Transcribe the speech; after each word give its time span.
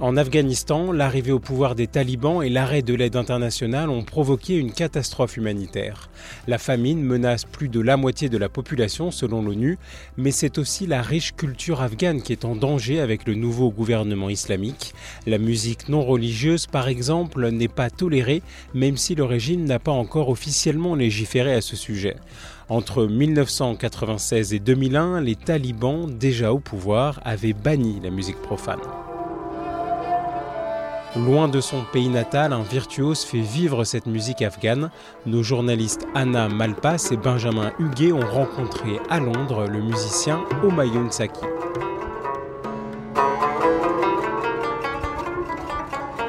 En 0.00 0.16
Afghanistan, 0.16 0.92
l'arrivée 0.92 1.32
au 1.32 1.40
pouvoir 1.40 1.74
des 1.74 1.88
talibans 1.88 2.40
et 2.40 2.48
l'arrêt 2.48 2.82
de 2.82 2.94
l'aide 2.94 3.16
internationale 3.16 3.90
ont 3.90 4.04
provoqué 4.04 4.54
une 4.54 4.70
catastrophe 4.70 5.36
humanitaire. 5.36 6.08
La 6.46 6.58
famine 6.58 7.02
menace 7.02 7.44
plus 7.44 7.68
de 7.68 7.80
la 7.80 7.96
moitié 7.96 8.28
de 8.28 8.38
la 8.38 8.48
population 8.48 9.10
selon 9.10 9.42
l'ONU, 9.42 9.76
mais 10.16 10.30
c'est 10.30 10.58
aussi 10.58 10.86
la 10.86 11.02
riche 11.02 11.34
culture 11.34 11.80
afghane 11.80 12.22
qui 12.22 12.30
est 12.30 12.44
en 12.44 12.54
danger 12.54 13.00
avec 13.00 13.26
le 13.26 13.34
nouveau 13.34 13.72
gouvernement 13.72 14.28
islamique. 14.28 14.94
La 15.26 15.38
musique 15.38 15.88
non 15.88 16.04
religieuse, 16.04 16.68
par 16.68 16.86
exemple, 16.86 17.50
n'est 17.50 17.66
pas 17.66 17.90
tolérée, 17.90 18.42
même 18.74 18.96
si 18.96 19.16
le 19.16 19.24
régime 19.24 19.64
n'a 19.64 19.80
pas 19.80 19.90
encore 19.90 20.28
officiellement 20.28 20.94
légiféré 20.94 21.54
à 21.54 21.60
ce 21.60 21.74
sujet. 21.74 22.14
Entre 22.68 23.04
1996 23.04 24.54
et 24.54 24.60
2001, 24.60 25.22
les 25.22 25.34
talibans, 25.34 26.06
déjà 26.06 26.52
au 26.52 26.60
pouvoir, 26.60 27.20
avaient 27.24 27.52
banni 27.52 27.98
la 28.00 28.10
musique 28.10 28.40
profane. 28.42 28.78
Loin 31.16 31.48
de 31.48 31.60
son 31.60 31.84
pays 31.90 32.10
natal, 32.10 32.52
un 32.52 32.62
virtuose 32.62 33.24
fait 33.24 33.40
vivre 33.40 33.84
cette 33.84 34.04
musique 34.04 34.42
afghane. 34.42 34.90
Nos 35.24 35.42
journalistes 35.42 36.06
Anna 36.14 36.48
Malpas 36.48 37.08
et 37.10 37.16
Benjamin 37.16 37.72
Huguet 37.78 38.12
ont 38.12 38.26
rencontré 38.30 39.00
à 39.08 39.18
Londres 39.18 39.66
le 39.66 39.80
musicien 39.80 40.40
Omayun 40.62 41.10
Saki. 41.10 41.40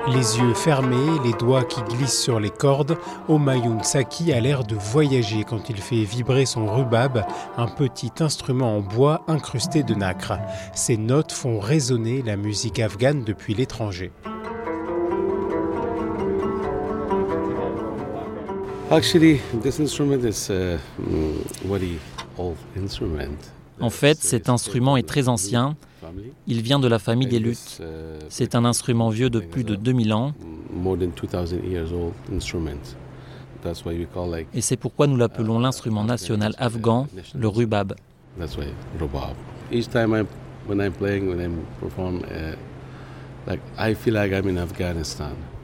Les 0.07 0.39
yeux 0.39 0.53
fermés, 0.53 1.19
les 1.25 1.33
doigts 1.33 1.66
qui 1.66 1.81
glissent 1.81 2.19
sur 2.19 2.39
les 2.39 2.50
cordes, 2.50 2.97
Omayun 3.27 3.83
Saki 3.83 4.31
a 4.31 4.39
l'air 4.39 4.63
de 4.63 4.75
voyager 4.75 5.44
quand 5.44 5.69
il 5.69 5.77
fait 5.77 6.03
vibrer 6.03 6.45
son 6.45 6.66
rubab, 6.73 7.25
un 7.57 7.67
petit 7.67 8.11
instrument 8.22 8.77
en 8.77 8.80
bois 8.80 9.22
incrusté 9.27 9.83
de 9.83 9.94
nacre. 9.94 10.39
Ces 10.73 10.97
notes 10.97 11.33
font 11.33 11.59
résonner 11.59 12.23
la 12.23 12.38
musique 12.38 12.80
afghane 12.80 13.23
depuis 13.25 13.53
l'étranger. 13.53 14.11
En 23.80 23.92
fait, 23.92 24.18
cet 24.18 24.50
instrument 24.50 24.98
est 24.98 25.08
très 25.08 25.28
ancien. 25.28 25.76
Il 26.48 26.62
vient 26.64 26.80
de 26.80 26.88
la 26.88 26.98
famille 26.98 27.28
des 27.28 27.38
luttes. 27.38 27.84
C'est 28.30 28.56
un 28.56 28.66
instrument 28.66 29.09
vieux 29.09 29.30
de 29.30 29.42
plus 29.42 29.64
de 29.64 29.76
2000 29.76 30.12
ans. 30.14 30.34
Et 34.56 34.62
c'est 34.62 34.78
pourquoi 34.78 35.06
nous 35.06 35.18
l'appelons 35.18 35.59
l'instrument 35.59 36.03
national 36.03 36.56
afghan, 36.58 37.08
le 37.36 37.48
rubab. 37.48 37.94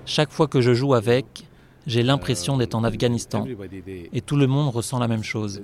Chaque 0.06 0.32
fois 0.32 0.48
que 0.48 0.62
je 0.62 0.74
joue 0.76 0.94
avec, 0.94 1.48
j'ai 1.88 2.04
l'impression 2.04 2.58
d'être 2.58 2.76
en 2.76 2.84
Afghanistan 2.84 3.46
et 4.14 4.22
tout 4.22 4.36
le 4.36 4.48
monde 4.48 4.74
ressent 4.74 5.00
la 5.00 5.08
même 5.08 5.24
chose. 5.24 5.62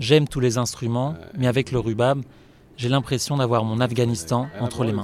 J'aime 0.00 0.28
tous 0.28 0.40
les 0.40 0.58
instruments, 0.58 1.14
mais 1.36 1.46
avec 1.46 1.72
le 1.72 1.78
rubab, 1.78 2.22
j'ai 2.76 2.88
l'impression 2.88 3.36
d'avoir 3.36 3.64
mon 3.64 3.80
Afghanistan 3.80 4.48
entre 4.60 4.84
les 4.84 4.92
mains. 4.92 5.02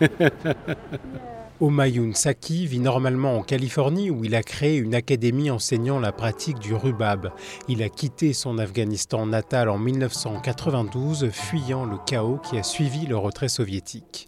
Omayun 1.60 2.12
Saki 2.14 2.66
vit 2.66 2.80
normalement 2.80 3.36
en 3.36 3.42
Californie 3.42 4.10
où 4.10 4.24
il 4.24 4.34
a 4.34 4.42
créé 4.42 4.78
une 4.78 4.96
académie 4.96 5.48
enseignant 5.48 6.00
la 6.00 6.10
pratique 6.10 6.58
du 6.58 6.74
rubab. 6.74 7.30
Il 7.68 7.84
a 7.84 7.88
quitté 7.88 8.32
son 8.32 8.58
Afghanistan 8.58 9.26
natal 9.26 9.68
en 9.68 9.78
1992, 9.78 11.30
fuyant 11.30 11.84
le 11.84 11.98
chaos 12.04 12.38
qui 12.38 12.58
a 12.58 12.64
suivi 12.64 13.06
le 13.06 13.16
retrait 13.16 13.48
soviétique. 13.48 14.26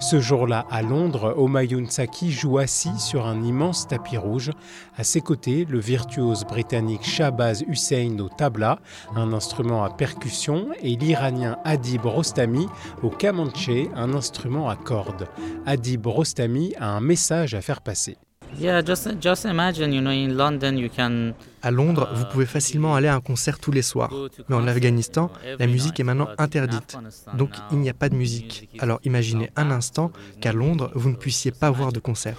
Ce 0.00 0.20
jour-là, 0.20 0.66
à 0.70 0.82
Londres, 0.82 1.34
Omayun 1.36 1.86
Saki 1.88 2.30
joue 2.30 2.58
assis 2.58 2.98
sur 2.98 3.26
un 3.26 3.42
immense 3.42 3.86
tapis 3.88 4.16
rouge. 4.16 4.50
À 4.96 5.04
ses 5.04 5.20
côtés, 5.20 5.66
le 5.68 5.78
virtuose 5.78 6.44
britannique 6.44 7.04
Shahbaz 7.04 7.62
Hussein 7.68 8.18
au 8.18 8.28
tabla, 8.28 8.78
un 9.16 9.32
instrument 9.32 9.84
à 9.84 9.90
percussion, 9.90 10.68
et 10.82 10.96
l'Iranien 10.96 11.56
Adib 11.64 12.04
Rostami 12.04 12.66
au 13.02 13.10
kamanche, 13.10 13.70
un 13.94 14.14
instrument 14.14 14.68
à 14.68 14.76
cordes. 14.76 15.28
Adib 15.66 16.06
Rostami 16.06 16.74
a 16.78 16.90
un 16.90 17.00
message 17.00 17.54
à 17.54 17.60
faire 17.60 17.80
passer. 17.80 18.16
À 21.64 21.70
Londres, 21.70 22.10
vous 22.14 22.26
pouvez 22.26 22.44
facilement 22.44 22.94
aller 22.94 23.08
à 23.08 23.14
un 23.14 23.22
concert 23.22 23.58
tous 23.58 23.72
les 23.72 23.80
soirs. 23.80 24.12
Mais 24.50 24.54
en 24.54 24.68
Afghanistan, 24.68 25.30
la 25.58 25.66
musique 25.66 25.98
est 25.98 26.04
maintenant 26.04 26.28
interdite. 26.36 26.98
Donc 27.38 27.52
il 27.72 27.78
n'y 27.78 27.88
a 27.88 27.94
pas 27.94 28.10
de 28.10 28.14
musique. 28.14 28.68
Alors 28.80 29.00
imaginez 29.02 29.48
un 29.56 29.70
instant 29.70 30.12
qu'à 30.42 30.52
Londres, 30.52 30.90
vous 30.94 31.08
ne 31.08 31.16
puissiez 31.16 31.52
pas 31.52 31.70
voir 31.70 31.90
de 31.92 32.00
concert. 32.00 32.36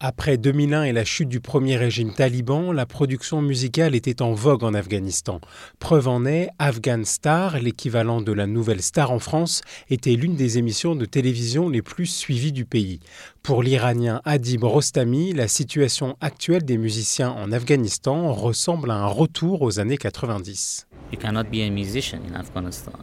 Après 0.00 0.36
2001 0.36 0.84
et 0.84 0.92
la 0.92 1.04
chute 1.04 1.28
du 1.28 1.40
premier 1.40 1.76
régime 1.76 2.14
taliban, 2.14 2.70
la 2.70 2.86
production 2.86 3.42
musicale 3.42 3.96
était 3.96 4.22
en 4.22 4.32
vogue 4.32 4.62
en 4.62 4.72
Afghanistan. 4.72 5.40
Preuve 5.80 6.06
en 6.06 6.24
est, 6.24 6.50
Afghan 6.60 7.02
Star, 7.04 7.58
l'équivalent 7.58 8.20
de 8.20 8.30
la 8.30 8.46
nouvelle 8.46 8.80
star 8.80 9.10
en 9.10 9.18
France, 9.18 9.62
était 9.90 10.14
l'une 10.14 10.36
des 10.36 10.58
émissions 10.58 10.94
de 10.94 11.04
télévision 11.04 11.68
les 11.68 11.82
plus 11.82 12.06
suivies 12.06 12.52
du 12.52 12.64
pays. 12.64 13.00
Pour 13.42 13.64
l'Iranien 13.64 14.20
Adib 14.24 14.62
Rostami, 14.62 15.32
la 15.32 15.48
situation 15.48 16.16
actuelle 16.20 16.64
des 16.68 16.76
musiciens 16.76 17.30
en 17.30 17.50
Afghanistan 17.50 18.30
ressemble 18.34 18.90
à 18.90 18.96
un 18.96 19.06
retour 19.06 19.62
aux 19.62 19.80
années 19.80 19.96
90. 19.96 20.86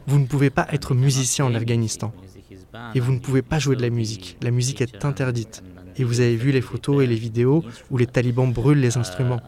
Vous 0.06 0.20
ne 0.20 0.26
pouvez 0.28 0.52
pas 0.52 0.68
être 0.72 0.94
musicien 0.94 1.46
en 1.46 1.56
Afghanistan. 1.56 2.14
Et 2.94 3.00
vous 3.00 3.12
ne 3.12 3.18
pouvez 3.18 3.42
pas 3.42 3.58
jouer 3.58 3.76
de 3.76 3.82
la 3.82 3.90
musique. 3.90 4.38
La 4.44 4.52
musique 4.52 4.82
est 4.82 5.04
interdite. 5.04 5.64
Et 5.98 6.04
vous 6.04 6.20
avez 6.20 6.36
vu 6.36 6.52
les 6.52 6.62
photos 6.62 7.04
et 7.04 7.08
les 7.08 7.16
vidéos 7.16 7.64
où 7.90 7.98
les 7.98 8.06
talibans 8.06 8.54
brûlent 8.54 8.82
les 8.82 8.98
instruments. 8.98 9.42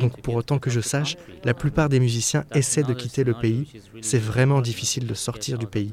Donc 0.00 0.20
pour 0.22 0.34
autant 0.36 0.58
que 0.58 0.70
je 0.70 0.80
sache, 0.80 1.16
la 1.44 1.52
plupart 1.52 1.90
des 1.90 2.00
musiciens 2.00 2.44
essaient 2.54 2.84
de 2.84 2.94
quitter 2.94 3.22
le 3.22 3.34
pays. 3.34 3.68
C'est 4.00 4.24
vraiment 4.32 4.62
difficile 4.62 5.06
de 5.06 5.14
sortir 5.14 5.58
du 5.58 5.66
pays. 5.66 5.92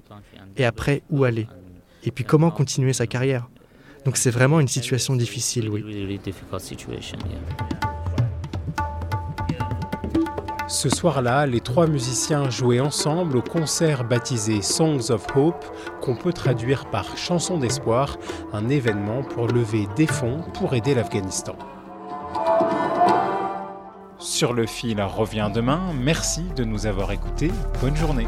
Et 0.55 0.63
après, 0.63 1.01
où 1.09 1.25
aller? 1.25 1.47
Et 2.05 2.11
puis 2.11 2.23
comment 2.23 2.51
continuer 2.51 2.93
sa 2.93 3.05
carrière? 3.05 3.49
Donc 4.05 4.17
c'est 4.17 4.31
vraiment 4.31 4.59
une 4.59 4.67
situation 4.67 5.15
difficile, 5.15 5.69
oui. 5.69 5.83
Ce 10.67 10.87
soir-là, 10.87 11.47
les 11.47 11.61
trois 11.61 11.87
musiciens 11.87 12.49
jouaient 12.49 12.79
ensemble 12.79 13.37
au 13.37 13.41
concert 13.41 14.03
baptisé 14.03 14.61
Songs 14.61 15.09
of 15.09 15.25
Hope, 15.35 15.65
qu'on 15.99 16.15
peut 16.15 16.31
traduire 16.31 16.85
par 16.85 17.17
Chansons 17.17 17.57
d'espoir, 17.57 18.17
un 18.53 18.69
événement 18.69 19.23
pour 19.23 19.47
lever 19.47 19.87
des 19.95 20.07
fonds 20.07 20.41
pour 20.53 20.75
aider 20.75 20.93
l'Afghanistan. 20.93 21.55
Sur 24.19 24.53
le 24.53 24.67
fil 24.67 25.01
revient 25.01 25.49
demain. 25.53 25.81
Merci 25.99 26.43
de 26.55 26.63
nous 26.63 26.85
avoir 26.85 27.11
écoutés. 27.11 27.51
Bonne 27.81 27.95
journée. 27.95 28.27